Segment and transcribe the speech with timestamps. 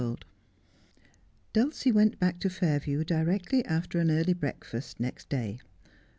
[1.53, 5.59] Dulcie went back to Fairview directly after an early breakfast next day.